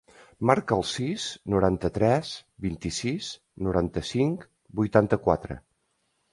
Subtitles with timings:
[0.51, 1.25] Marca el sis,
[1.55, 2.33] noranta-tres,
[2.67, 3.29] vint-i-sis,
[3.69, 4.51] noranta-cinc,
[4.83, 5.63] vuitanta-quatre.